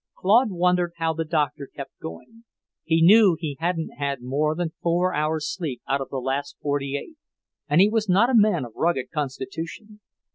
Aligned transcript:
Claude 0.17 0.49
wondered 0.49 0.93
how 0.97 1.13
the 1.13 1.23
Doctor 1.23 1.67
kept 1.71 1.99
going. 1.99 2.43
He 2.83 3.03
knew 3.03 3.37
he 3.39 3.57
hadn't 3.59 3.91
had 3.99 4.23
more 4.23 4.55
than 4.55 4.71
four 4.81 5.13
hours 5.13 5.47
sleep 5.53 5.79
out 5.87 6.01
of 6.01 6.09
the 6.09 6.17
last 6.17 6.57
forty 6.59 6.97
eight, 6.97 7.17
and 7.69 7.79
he 7.79 7.87
was 7.87 8.09
not 8.09 8.27
a 8.27 8.33
man 8.33 8.65
of 8.65 8.73
rugged 8.75 9.11
constitution. 9.11 9.99